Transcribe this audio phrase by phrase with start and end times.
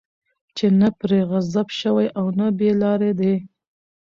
[0.57, 3.33] چې نه پرې غضب شوی، او نه بې لاري دي